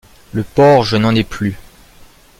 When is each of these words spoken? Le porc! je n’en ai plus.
Le 0.33 0.43
porc! 0.43 0.83
je 0.85 0.95
n’en 0.97 1.13
ai 1.13 1.23
plus. 1.23 1.59